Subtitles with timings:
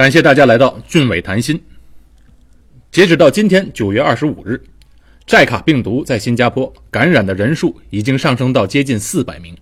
[0.00, 1.62] 感谢大家来到俊伟谈心。
[2.90, 4.58] 截止到今天九月二十五日，
[5.26, 9.54] 寨卡病毒在新加坡感染的人数已经上升到接近四百名。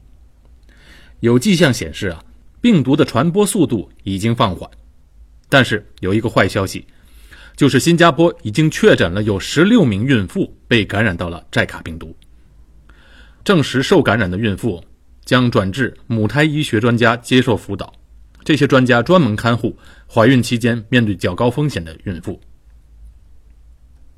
[1.19, 2.23] 有迹象显示啊，
[2.61, 4.71] 病毒的传播速度已经放缓。
[5.49, 6.87] 但是有一个坏消息，
[7.57, 12.15] 就是新加坡已经确诊了有十六名孕妇被感染到了寨卡病毒。
[13.43, 14.85] 证实受感染的孕妇
[15.25, 17.93] 将转至母胎医学专家接受辅导，
[18.49, 19.77] 这些专家专门看护
[20.11, 22.41] 怀孕期间面对较高风险的孕妇。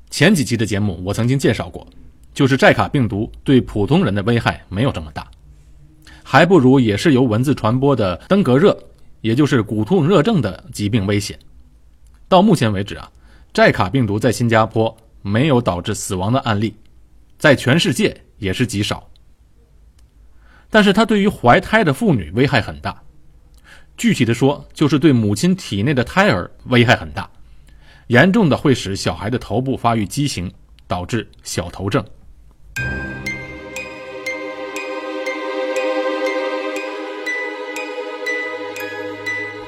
[0.09, 1.85] 前几期的节目我曾经介绍过，
[2.33, 5.29] 就是寨卡病毒对普通人的危害没有这么大，
[6.23, 8.81] 还不如也是由蚊子传播的登革热。
[9.19, 11.37] 也就是骨痛热症的疾病危险，
[12.29, 13.11] 到目前为止啊，
[13.51, 16.73] 寨卡病毒在新加坡没有导致死亡的案例，
[17.37, 19.09] 在全世界也是极少。
[20.69, 23.03] 但是它对于怀胎的妇女危害很大，
[23.97, 27.29] 具体的说，就是对母亲体内的胎儿危害很大，
[28.07, 30.51] 严重的会使小孩的头部发育畸形，
[30.87, 32.03] 导致小头症。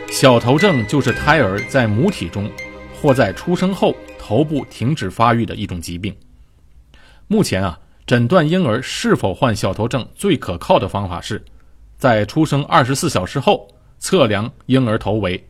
[0.10, 2.50] 小头症就是胎儿在母体中
[3.02, 6.16] 或在出生后头部停止发育的一种疾病。
[7.28, 11.44] 目前啊，诊断婴儿是否患小头症最可靠的方法是，
[11.98, 13.68] 在出生二十四小时后
[14.04, 15.42] 测量婴儿头围，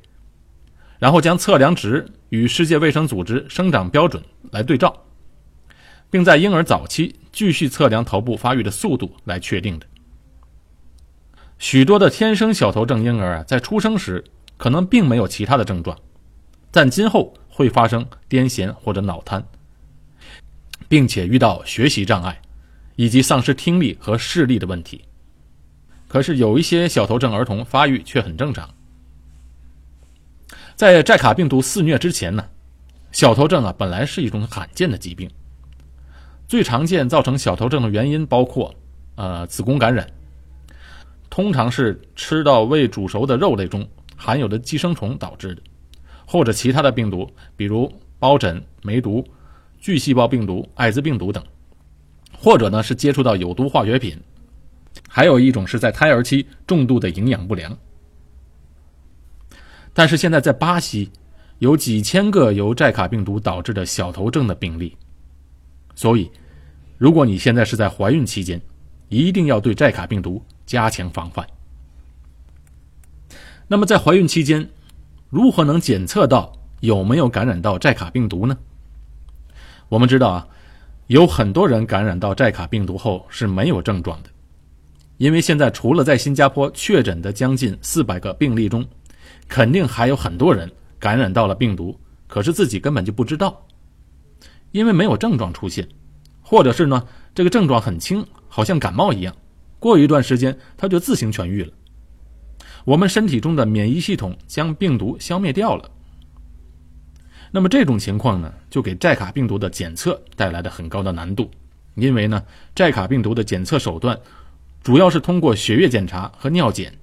[0.99, 4.95] 然后将测量值与世界卫生组织生长标准来对照，
[6.11, 9.87] 并在婴儿早期继续测量头部发育的速度来确定的。
[11.57, 14.23] 许多的天生小头症婴儿啊，在出生时。
[14.55, 15.97] 可能并没有其他的症状，
[16.71, 19.43] 但今后会发生癫痫或者脑瘫，
[20.87, 22.39] 并且遇到学习障碍，
[22.95, 25.03] 以及丧失听力和视力的问题。
[26.13, 28.69] 可是有一些小头症儿童发育却很正常。
[30.75, 32.45] 在寨卡病毒肆虐之前呢，
[33.11, 35.27] 小头症啊本来是一种罕见的疾病。
[36.47, 38.71] 最常见造成小头症的原因包括，
[39.15, 40.07] 呃，子宫感染，
[41.31, 43.83] 通常是吃到未煮熟的肉类中。
[44.15, 45.63] 含有的寄生虫导致的，
[46.27, 49.27] 或者其他的病毒，比如疱疹、梅毒、
[49.79, 51.43] 巨细胞病毒、艾滋病毒等，
[52.37, 54.15] 或者呢是接触到有毒化学品，
[55.07, 57.77] 还有一种是在胎儿期重度的营养不良。
[59.93, 61.11] 但是现在在巴西
[61.59, 64.97] 有几千个由寨卡病毒导致的小头症的病例，
[65.95, 66.31] 所以
[66.97, 68.59] 如果你现在是在怀孕期间，
[69.09, 71.45] 一定要对寨卡病毒加强防范。
[73.67, 74.67] 那么在怀孕期间，
[75.29, 78.57] 如何能检测到有没有感染到寨卡病毒呢？
[79.89, 80.47] 我们知道啊，
[81.07, 84.29] 有很多人感染到寨卡病毒后是没有症状的，
[85.17, 88.85] 因为现在除了在新加坡确诊的将近四百个病例中，
[89.47, 90.69] 肯定还有很多人
[90.99, 91.97] 感染到了病毒，
[92.27, 93.65] 可是自己根本就不知道，
[94.71, 95.87] 因为没有症状出现，
[96.41, 99.35] 或者是呢这个症状很轻，好像感冒一样，
[99.79, 101.71] 过一段时间他就自行痊愈了。
[102.85, 105.89] 我们身体中的免疫系统将病毒消灭掉了。
[107.51, 111.49] 那么这种情况呢，就给寨卡病毒的检测带来了很高的难度，
[111.95, 114.19] 因为呢，寨卡病毒的检测手段
[114.83, 116.93] 主要是通过血液检查和尿检。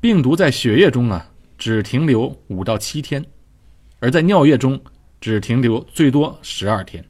[0.00, 3.24] 病毒在血液中啊，只停留五到七天，
[4.00, 4.80] 而在尿液中
[5.20, 7.04] 只停留最多十二天。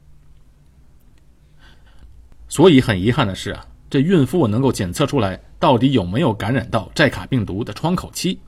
[2.47, 5.41] 所以很遗憾的是啊，这孕妇能够检测出来。
[5.61, 8.39] 到底有没有感染到寨卡病毒的窗口期，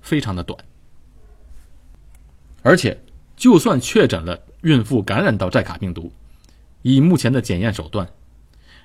[0.00, 0.56] 非常的短。
[2.62, 2.96] 而且，
[3.34, 6.12] 就算确诊了孕妇感染到寨卡病毒，
[6.82, 8.08] 以目前的检验手段，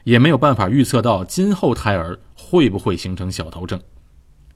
[0.05, 3.77] 也没有办法预测到今后胎儿会不会形成小头症，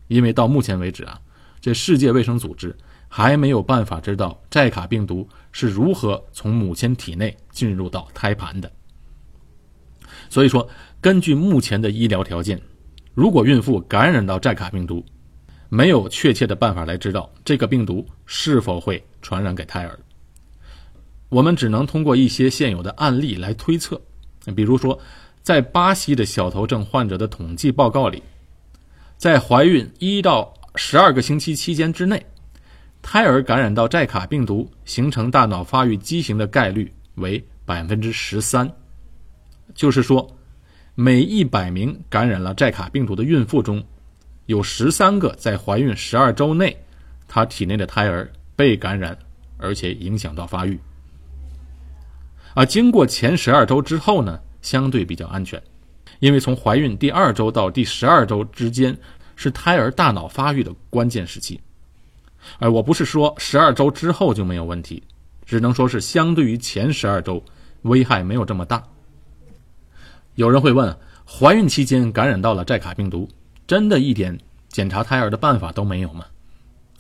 [0.08, 1.20] 因为到目前为止啊，
[1.60, 2.74] 这世界卫生组织
[3.10, 8.72] 还没有办法知道寨卡病毒是如何从母亲体内进入到胎盘的。
[10.30, 10.70] 所以说，
[11.02, 12.62] 根据目前的医疗条件。
[13.16, 15.04] 如果孕妇感染到寨卡病毒，
[15.68, 20.00] 没有确切的办法来知道这个病毒是否会传染给胎儿，
[21.28, 24.00] 我们只能通过一些现有的案例来推测。
[24.56, 24.98] 比如说，
[25.42, 28.22] 在巴西的小头症患者的统计报告里，
[29.18, 32.26] 在怀孕一到十二个星期期间之内，
[33.02, 38.72] 胎儿感染到寨卡病毒形成大脑发育畸形的概率为百分之十三，
[39.74, 40.36] 就是说。
[40.96, 43.82] 每一百名感染了寨卡病毒的孕妇中，
[44.48, 46.78] 有十三个在怀孕十二周内，
[47.26, 49.18] 她体内的胎儿被感染，
[49.58, 50.78] 而且影响到发育。
[52.54, 55.62] 而经过前十二周之后呢，相对比较安全，
[56.20, 58.98] 因为从怀孕第二周到第十二周之间
[59.36, 61.60] 是胎儿大脑发育的关键时期，
[62.60, 65.02] 哎，我不是说十二周之后就没有问题，
[65.46, 67.44] 只能说是相对于前十二周，
[67.84, 68.84] 危害没有这么大。
[70.36, 70.96] 有人会问，
[71.26, 73.28] 怀孕期间感染到了寨卡病毒，
[73.68, 76.26] 真的一点检查胎儿的办法都没有吗？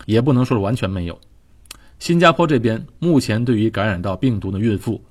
[0.06, 1.20] 也不能说是完全没有。
[2.00, 5.04] 新加坡这边目前对于感染到病毒的孕妇，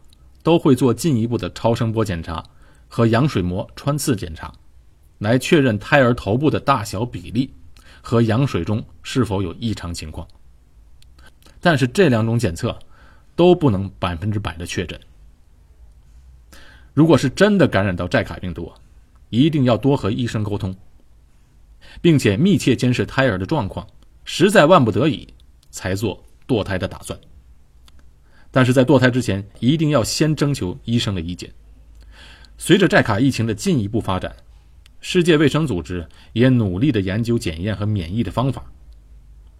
[0.48, 2.42] 都会做进一步的超声波检查
[2.88, 4.50] 和羊水膜穿刺检查，
[5.18, 7.52] 来确认胎儿头部的大小比例
[8.00, 10.26] 和羊水中是否有异常情况。
[11.60, 12.78] 但是这两种检测
[13.36, 14.98] 都不能百分之百的确诊。
[16.94, 18.72] 如果是真的感染到寨卡病毒，
[19.28, 20.74] 一定要多和医生沟通，
[22.00, 23.86] 并且密切监视胎儿的状况，
[24.24, 25.28] 实在万不得已
[25.68, 26.24] 才做。
[26.46, 27.20] 堕胎的打算，
[28.50, 31.52] 但是在堕胎之前，一定要先征求医生的意见。
[32.56, 34.34] 随着寨卡疫情的进一步发展，
[35.00, 38.64] 世界卫生组织也努力的研究检验和免疫的方法，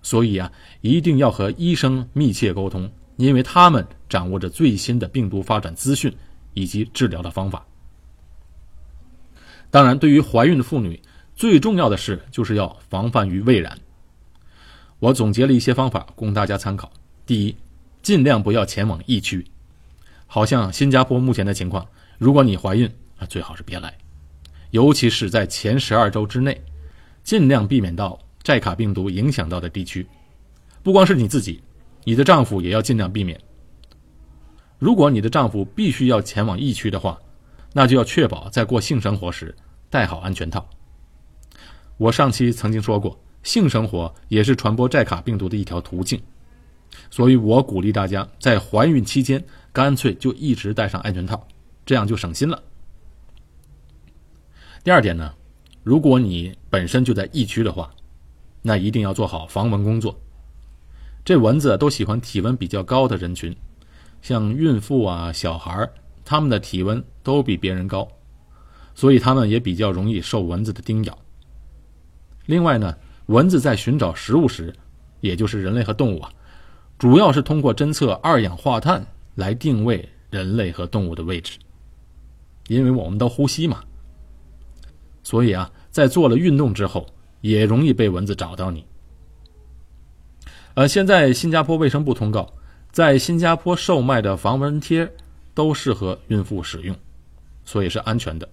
[0.02, 0.50] 所以啊，
[0.80, 6.12] 一定要和医生密切沟通，因为他们掌握着最新的病毒发展资讯
[6.54, 7.64] 以及治疗的方法。
[9.70, 11.00] 当然，对于怀孕的妇女，
[11.36, 13.78] 最重要的是就是要防范于未然。
[14.98, 16.90] 我总结了一些方法供大家参考。
[17.24, 17.54] 第一，
[18.02, 19.44] 尽量不要前往疫区，
[20.26, 21.86] 好像新加坡目前的情况，
[22.16, 23.96] 如果你怀孕啊，最好是别来，
[24.70, 26.60] 尤其是在前十二周之内，
[27.22, 30.06] 尽量避免到寨卡病毒影响到的地区。
[30.82, 31.62] 不光是你自己，
[32.04, 33.38] 你的丈夫也要尽量避免。
[34.78, 37.18] 如果你的丈夫必须要前往疫区的话，
[37.72, 39.54] 那就要确保在过性生活时
[39.90, 40.66] 戴好安全套。
[41.96, 43.18] 我上期曾经说过。
[43.44, 46.20] 性生活也是传播寨卡病毒的一条途径，
[47.10, 49.42] 所以我鼓励大家在怀孕期间
[49.72, 51.46] 干脆就一直戴上安全套，
[51.86, 52.62] 这样就省心了。
[54.82, 55.34] 第二点呢，
[55.82, 57.90] 如果你本身就在疫区的话，
[58.62, 60.18] 那一定要做好防蚊工作。
[61.24, 63.54] 这蚊子都喜欢体温比较高的人群，
[64.22, 65.92] 像孕妇啊、小孩儿
[66.24, 68.08] 他们的体温都比别人高，
[68.94, 71.18] 所以他们也比较容易受蚊子的叮咬。
[72.46, 72.96] 另外呢。
[73.28, 74.74] 蚊子在寻找食物时，
[75.20, 76.32] 也就是人类和动物啊，
[76.98, 79.06] 主要是通过侦测二氧化碳
[79.36, 81.58] 来定位人类和动物的位置。
[82.66, 83.80] 因为我们都呼吸嘛，
[85.22, 87.06] 所以啊，在做了运动之后，
[87.40, 88.84] 也容易被蚊子找到你。
[90.74, 92.52] 呃，现在新加坡卫生部通告，
[92.92, 95.10] 在新加坡售卖的防蚊贴
[95.54, 96.94] 都适合孕妇使用，
[97.64, 98.46] 所以是安全的。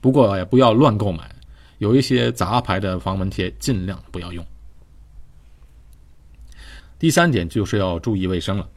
[0.00, 1.30] 不过也不要乱购买。
[1.78, 4.44] 有一些杂牌的防蚊贴，尽量不要用。
[6.98, 8.68] 第三点就是要注意卫生了，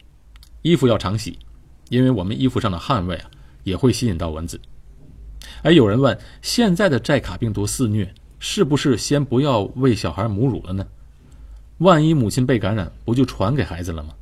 [0.62, 1.40] 衣服要常洗，
[1.90, 3.32] 因为我们衣服上的汗味啊，
[3.64, 4.60] 也会吸引到蚊子。
[5.64, 10.88] 哎，有人问，现在的寨卡病毒肆虐，是不是先不要喂小孩母乳了呢？
[11.80, 14.14] 万一母亲被感染，不就传给孩子了吗？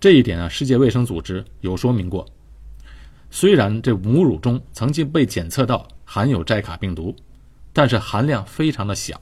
[0.00, 2.26] 这一点啊，世界卫生组织有说明过，
[3.30, 7.14] 虽然这母乳中曾经被检测到含有寨卡病毒。
[7.76, 9.20] 但是含量非常的小，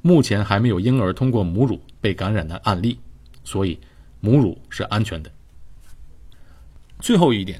[0.00, 2.98] 目前还没有婴儿通过母乳被感染的案例，
[3.44, 3.80] 所以
[4.20, 5.32] 母乳是安全的。
[7.00, 7.58] 最后一点，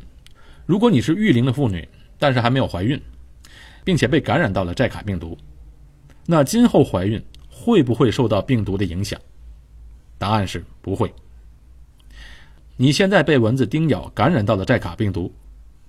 [0.66, 1.88] 如果你是育龄的妇女，
[2.18, 3.00] 但是还没有怀孕，
[3.84, 5.38] 并且被感染到了寨卡病毒，
[6.26, 9.18] 那今后怀孕会不会受到病毒的影响？
[10.18, 11.10] 答案是不会。
[12.76, 15.34] 你现在被蚊子叮咬感染到了寨卡病毒，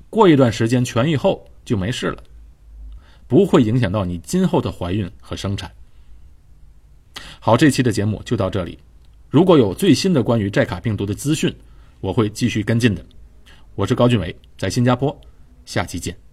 [0.10, 2.24] 过一段时间痊愈后就没事了。
[3.28, 5.70] 不会影响到你今后的怀孕和生产。
[7.40, 8.78] 好，这期的节目就到这里。
[9.30, 11.54] 如果有最新的关于寨卡病毒的资讯，
[12.00, 13.06] 我会继续跟进的。
[13.76, 15.16] 我是高俊伟，在新加坡，
[15.66, 16.25] 下期见。